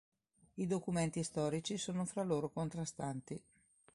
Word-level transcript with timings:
I 0.55 0.65
documenti 0.65 1.21
storici 1.21 1.77
sono 1.77 2.05
fra 2.05 2.23
loro 2.23 2.49
contrastanti. 2.49 3.39